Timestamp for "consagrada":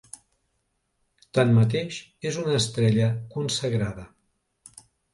3.39-4.11